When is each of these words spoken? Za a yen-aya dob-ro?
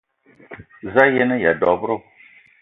Za 0.93 1.01
a 1.07 1.13
yen-aya 1.13 1.51
dob-ro? 1.61 1.97